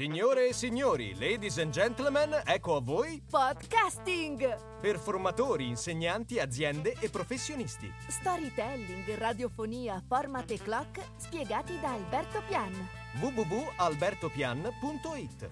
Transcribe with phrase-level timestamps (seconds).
[0.00, 4.78] Signore e signori, ladies and gentlemen, ecco a voi Podcasting!
[4.80, 7.92] per formatori, insegnanti, aziende e professionisti.
[8.06, 12.70] Storytelling, radiofonia, format e clock spiegati da Alberto Pian.
[13.20, 15.50] www.albertopian.it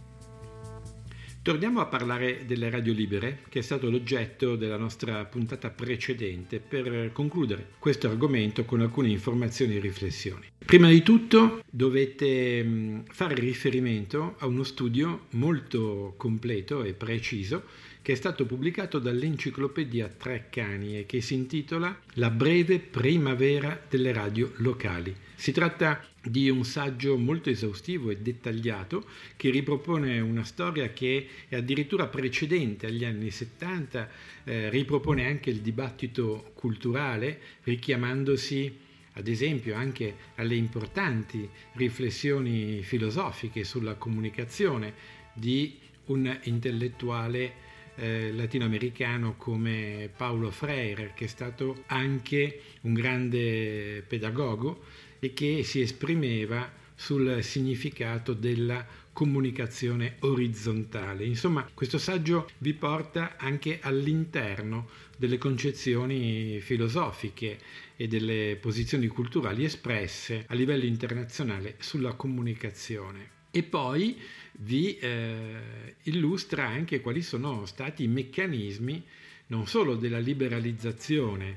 [1.43, 7.11] Torniamo a parlare delle radio libere, che è stato l'oggetto della nostra puntata precedente, per
[7.12, 10.46] concludere questo argomento con alcune informazioni e riflessioni.
[10.59, 17.62] Prima di tutto dovete mh, fare riferimento a uno studio molto completo e preciso
[18.08, 24.50] che è stato pubblicato dall'enciclopedia Treccani e che si intitola La breve primavera delle radio
[24.57, 25.14] locali.
[25.34, 29.04] Si tratta di un saggio molto esaustivo e dettagliato
[29.36, 34.11] che ripropone una storia che è addirittura precedente agli anni 70,
[34.45, 38.75] eh, ripropone anche il dibattito culturale richiamandosi
[39.12, 44.95] ad esempio anche alle importanti riflessioni filosofiche sulla comunicazione
[45.34, 47.67] di un intellettuale
[47.98, 54.84] eh, latinoamericano come Paulo Freire, che è stato anche un grande pedagogo
[55.19, 61.25] e che si esprimeva sul significato della comunicazione orizzontale.
[61.25, 67.58] Insomma, questo saggio vi porta anche all'interno delle concezioni filosofiche
[67.97, 73.30] e delle posizioni culturali espresse a livello internazionale sulla comunicazione.
[73.51, 74.17] E poi
[74.61, 79.05] vi eh, illustra anche quali sono stati i meccanismi
[79.48, 81.56] non solo della liberalizzazione,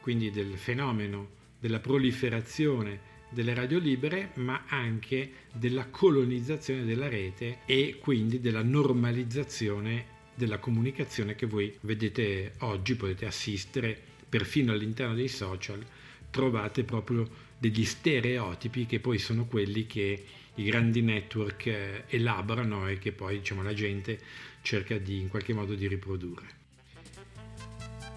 [0.00, 7.98] quindi del fenomeno della proliferazione delle radio libere, ma anche della colonizzazione della rete e
[8.00, 15.84] quindi della normalizzazione della comunicazione che voi vedete oggi, potete assistere perfino all'interno dei social,
[16.30, 20.24] trovate proprio degli stereotipi che poi sono quelli che
[20.56, 24.18] i grandi network eh, elaborano e che poi diciamo, la gente
[24.62, 26.64] cerca di in qualche modo di riprodurre.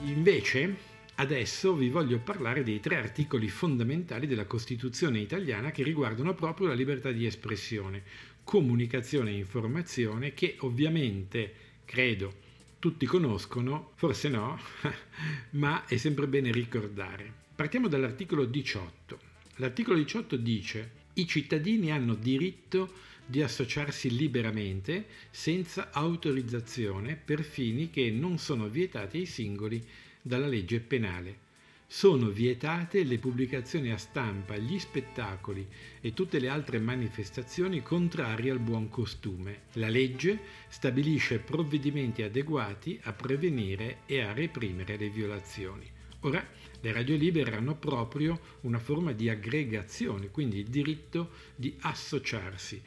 [0.05, 6.67] Invece adesso vi voglio parlare dei tre articoli fondamentali della Costituzione italiana che riguardano proprio
[6.67, 8.03] la libertà di espressione,
[8.43, 12.47] comunicazione e informazione che ovviamente credo
[12.79, 14.57] tutti conoscono, forse no,
[15.51, 17.31] ma è sempre bene ricordare.
[17.53, 19.19] Partiamo dall'articolo 18.
[19.57, 28.09] L'articolo 18 dice i cittadini hanno diritto di associarsi liberamente senza autorizzazione per fini che
[28.09, 29.85] non sono vietati ai singoli
[30.21, 31.47] dalla legge penale.
[31.85, 35.67] Sono vietate le pubblicazioni a stampa, gli spettacoli
[35.99, 39.61] e tutte le altre manifestazioni contrarie al buon costume.
[39.73, 45.97] La legge stabilisce provvedimenti adeguati a prevenire e a reprimere le violazioni.
[46.21, 46.45] Ora,
[46.81, 52.81] le radio libere hanno proprio una forma di aggregazione, quindi il diritto di associarsi.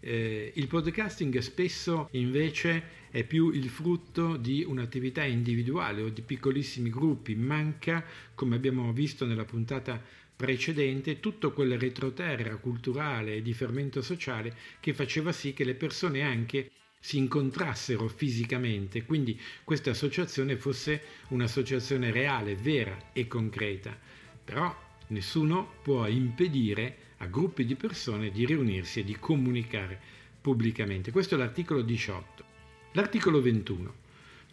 [0.00, 6.90] Eh, il podcasting spesso invece è più il frutto di un'attività individuale o di piccolissimi
[6.90, 8.04] gruppi, manca,
[8.34, 10.02] come abbiamo visto nella puntata
[10.34, 16.22] precedente, tutto quel retroterra culturale e di fermento sociale che faceva sì che le persone
[16.22, 16.68] anche
[17.04, 23.98] si incontrassero fisicamente, quindi questa associazione fosse un'associazione reale, vera e concreta.
[24.44, 24.72] Però
[25.08, 29.98] nessuno può impedire a gruppi di persone di riunirsi e di comunicare
[30.40, 31.10] pubblicamente.
[31.10, 32.44] Questo è l'articolo 18.
[32.92, 33.94] L'articolo 21.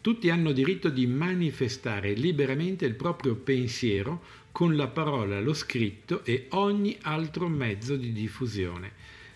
[0.01, 6.47] Tutti hanno diritto di manifestare liberamente il proprio pensiero con la parola, lo scritto e
[6.49, 8.91] ogni altro mezzo di diffusione.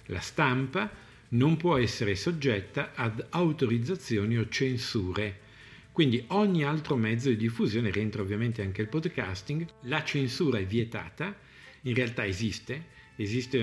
[0.07, 5.41] La stampa non può essere soggetta ad autorizzazioni o censure.
[5.91, 9.65] Quindi ogni altro mezzo di diffusione rientra ovviamente anche il podcasting.
[9.81, 11.35] La censura è vietata,
[11.81, 12.85] in realtà esiste,
[13.15, 13.59] esiste,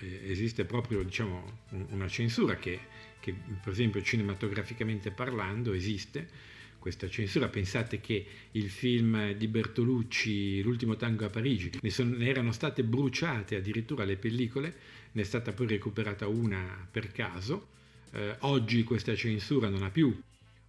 [0.00, 1.60] eh, esiste proprio diciamo,
[1.90, 2.78] una censura che,
[3.20, 7.48] che per esempio cinematograficamente parlando esiste questa censura.
[7.48, 12.84] Pensate che il film di Bertolucci, L'ultimo tango a Parigi, ne, sono, ne, erano state
[12.84, 14.74] bruciate addirittura le pellicole,
[15.12, 17.68] ne è stata poi recuperata una per caso.
[18.12, 20.18] Eh, oggi questa censura non ha più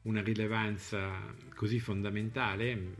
[0.03, 2.95] una rilevanza così fondamentale,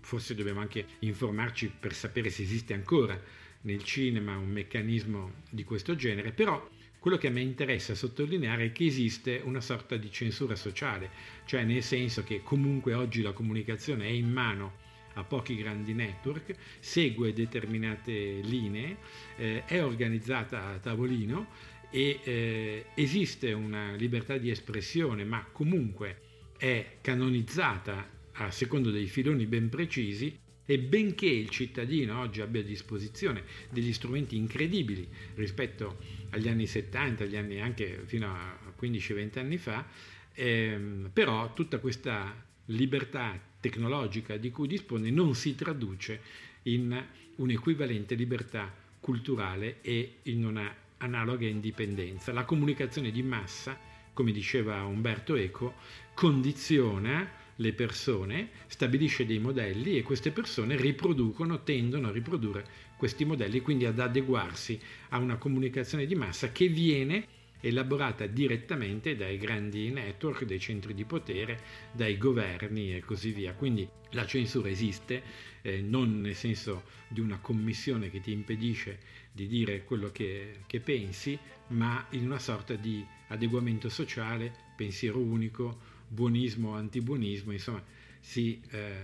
[0.00, 3.20] forse dobbiamo anche informarci per sapere se esiste ancora
[3.62, 6.68] nel cinema un meccanismo di questo genere, però
[7.06, 11.08] quello che a me interessa sottolineare è che esiste una sorta di censura sociale,
[11.44, 14.72] cioè nel senso che comunque oggi la comunicazione è in mano
[15.14, 18.96] a pochi grandi network, segue determinate linee,
[19.36, 21.46] eh, è organizzata a tavolino
[21.90, 26.22] e eh, esiste una libertà di espressione, ma comunque
[26.58, 30.36] è canonizzata a secondo dei filoni ben precisi
[30.68, 35.98] E benché il cittadino oggi abbia a disposizione degli strumenti incredibili rispetto
[36.30, 39.86] agli anni 70, agli anni anche fino a 15-20 anni fa,
[40.34, 46.20] ehm, però tutta questa libertà tecnologica di cui dispone non si traduce
[46.62, 47.00] in
[47.36, 52.32] un'equivalente libertà culturale e in una analoga indipendenza.
[52.32, 53.78] La comunicazione di massa,
[54.12, 55.74] come diceva Umberto Eco,
[56.14, 62.64] condiziona le persone, stabilisce dei modelli e queste persone riproducono, tendono a riprodurre
[62.96, 64.78] questi modelli, quindi ad adeguarsi
[65.10, 67.26] a una comunicazione di massa che viene
[67.60, 71.60] elaborata direttamente dai grandi network, dai centri di potere,
[71.92, 73.54] dai governi e così via.
[73.54, 75.22] Quindi la censura esiste,
[75.62, 78.98] eh, non nel senso di una commissione che ti impedisce
[79.32, 81.38] di dire quello che, che pensi,
[81.68, 87.82] ma in una sorta di adeguamento sociale, pensiero unico, buonismo, antibuonismo, insomma,
[88.20, 88.94] si, eh,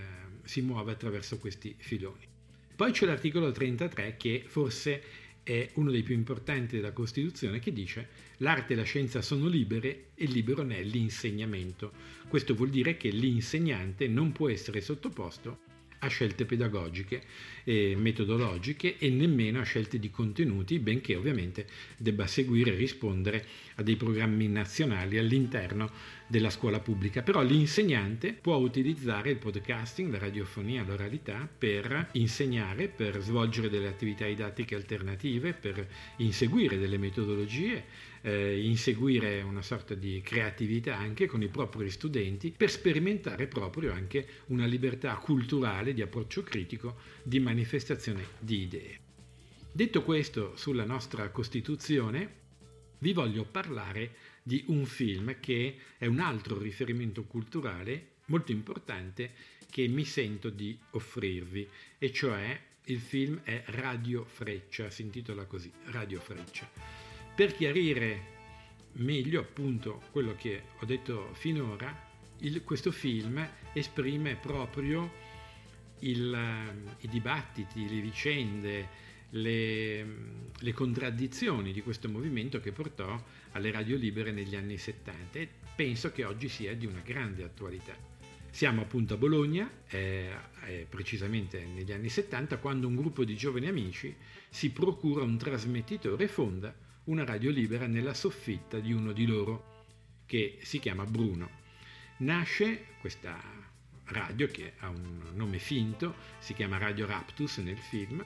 [0.43, 2.25] si muove attraverso questi filoni.
[2.75, 5.01] Poi c'è l'articolo 33 che forse
[5.43, 8.07] è uno dei più importanti della Costituzione che dice
[8.37, 11.91] l'arte e la scienza sono libere e libero ne è l'insegnamento.
[12.27, 17.23] Questo vuol dire che l'insegnante non può essere sottoposto a scelte pedagogiche
[17.63, 21.65] e metodologiche e nemmeno a scelte di contenuti, benché ovviamente
[21.97, 23.45] debba seguire e rispondere
[23.75, 25.89] a dei programmi nazionali all'interno
[26.33, 27.21] della scuola pubblica.
[27.21, 34.25] Però l'insegnante può utilizzare il podcasting, la radiofonia, l'oralità per insegnare, per svolgere delle attività
[34.25, 35.87] didattiche alternative, per
[36.17, 37.83] inseguire delle metodologie
[38.21, 44.25] eh, inseguire una sorta di creatività anche con i propri studenti per sperimentare proprio anche
[44.47, 48.99] una libertà culturale di approccio critico, di manifestazione di idee.
[49.71, 52.41] Detto questo sulla nostra Costituzione,
[52.97, 59.31] vi voglio parlare di un film che è un altro riferimento culturale molto importante
[59.69, 61.67] che mi sento di offrirvi,
[61.97, 66.69] e cioè il film è Radio Freccia, si intitola così, Radio Freccia.
[67.33, 68.31] Per chiarire
[68.93, 75.11] meglio appunto quello che ho detto finora, il, questo film esprime proprio
[75.99, 78.89] il, i dibattiti, le vicende,
[79.35, 80.05] le,
[80.57, 83.21] le, contraddizioni di questo movimento che portò
[83.51, 87.95] alle radio libere negli anni 70 e penso che oggi sia di una grande attualità.
[88.49, 90.29] Siamo appunto a Bologna, eh,
[90.65, 94.15] eh, precisamente negli anni 70, quando un gruppo di giovani amici
[94.49, 96.73] si procura un trasmettitore e fonda
[97.05, 99.85] una radio libera nella soffitta di uno di loro,
[100.27, 101.61] che si chiama Bruno.
[102.17, 103.41] Nasce questa
[104.05, 108.23] radio che ha un nome finto, si chiama Radio Raptus nel film,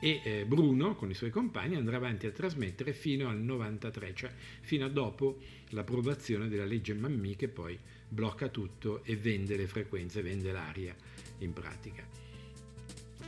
[0.00, 4.32] e eh, Bruno con i suoi compagni andrà avanti a trasmettere fino al 93, cioè
[4.60, 5.40] fino a dopo
[5.70, 7.78] l'approvazione della legge Mammì che poi
[8.08, 10.94] blocca tutto e vende le frequenze, vende l'aria
[11.38, 12.06] in pratica.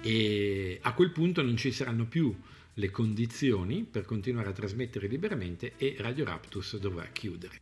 [0.03, 2.35] E a quel punto non ci saranno più
[2.75, 7.61] le condizioni per continuare a trasmettere liberamente e Radio Raptus dovrà chiudere.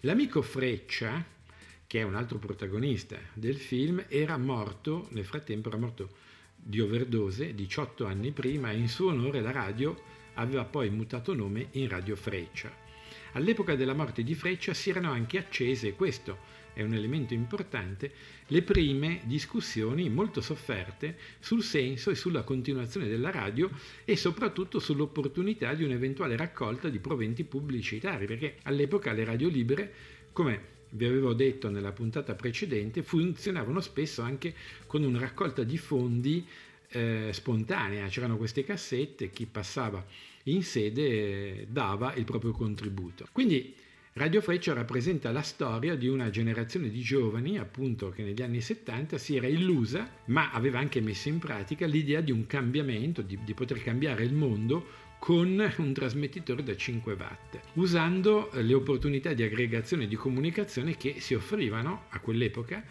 [0.00, 1.24] L'amico Freccia,
[1.86, 6.10] che è un altro protagonista del film, era morto, nel frattempo era morto
[6.64, 10.00] di overdose 18 anni prima e in suo onore la radio
[10.34, 12.72] aveva poi mutato nome in Radio Freccia.
[13.32, 18.12] All'epoca della morte di Freccia si erano anche accese, questo è un elemento importante,
[18.46, 23.70] le prime discussioni molto sofferte sul senso e sulla continuazione della radio
[24.04, 29.92] e soprattutto sull'opportunità di un'eventuale raccolta di proventi pubblicitari, perché all'epoca le radio libere,
[30.32, 34.54] come vi avevo detto nella puntata precedente, funzionavano spesso anche
[34.86, 36.46] con una raccolta di fondi
[36.90, 40.04] eh, spontanea, c'erano queste cassette, chi passava
[40.44, 43.26] in sede eh, dava il proprio contributo.
[43.32, 43.74] Quindi
[44.14, 49.16] Radio Freccia rappresenta la storia di una generazione di giovani, appunto, che negli anni 70
[49.16, 53.54] si era illusa, ma aveva anche messo in pratica l'idea di un cambiamento, di, di
[53.54, 54.84] poter cambiare il mondo
[55.22, 61.20] con un trasmettitore da 5 watt, usando le opportunità di aggregazione e di comunicazione che
[61.20, 62.84] si offrivano a quell'epoca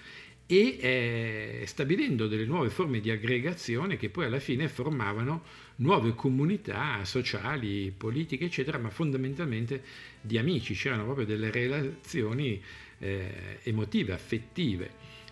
[0.46, 5.44] e eh, stabilendo delle nuove forme di aggregazione che poi alla fine formavano
[5.78, 9.84] nuove comunità sociali, politiche, eccetera, ma fondamentalmente
[10.22, 12.64] di amici, c'erano proprio delle relazioni
[13.00, 14.90] eh, emotive, affettive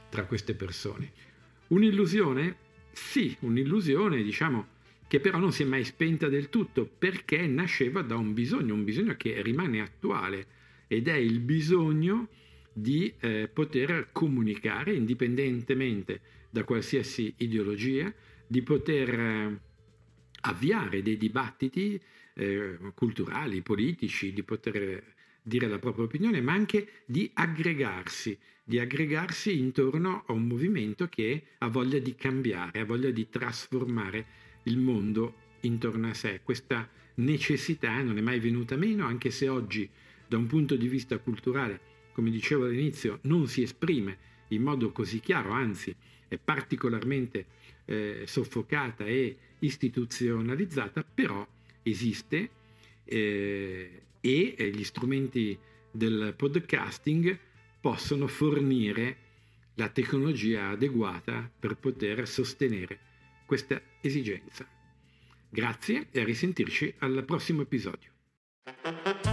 [0.09, 1.13] tra queste persone.
[1.67, 2.57] Un'illusione?
[2.91, 4.77] Sì, un'illusione, diciamo,
[5.09, 8.83] che però non si è mai spenta del tutto perché nasceva da un bisogno, un
[8.83, 10.45] bisogno che rimane attuale
[10.85, 12.27] ed è il bisogno
[12.71, 18.13] di eh, poter comunicare indipendentemente da qualsiasi ideologia,
[18.45, 19.59] di poter eh,
[20.41, 21.99] avviare dei dibattiti
[22.35, 29.57] eh, culturali, politici, di poter dire la propria opinione, ma anche di aggregarsi, di aggregarsi
[29.57, 35.33] intorno a un movimento che ha voglia di cambiare, ha voglia di trasformare il mondo
[35.61, 36.41] intorno a sé.
[36.43, 39.89] Questa necessità non è mai venuta meno, anche se oggi
[40.27, 41.79] da un punto di vista culturale,
[42.13, 45.93] come dicevo all'inizio, non si esprime in modo così chiaro, anzi
[46.27, 47.45] è particolarmente
[47.85, 51.45] eh, soffocata e istituzionalizzata, però
[51.81, 52.49] esiste
[53.03, 55.57] eh, e gli strumenti
[55.91, 57.37] del podcasting
[57.81, 59.17] possono fornire
[59.75, 62.99] la tecnologia adeguata per poter sostenere
[63.49, 64.63] questa esigenza.
[65.49, 68.11] Grazie e a risentirci al prossimo episodio.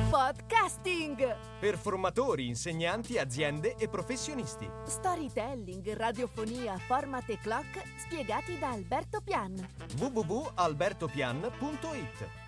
[0.09, 1.37] Podcasting!
[1.61, 4.67] Per formatori, insegnanti, aziende e professionisti.
[4.87, 9.53] Storytelling, radiofonia, format e clock spiegati da Alberto Pian.
[9.99, 12.46] www.albertopian.it